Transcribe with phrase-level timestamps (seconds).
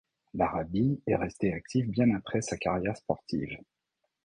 [0.33, 3.59] Larrabee est resté actif bien après sa carrière sportive.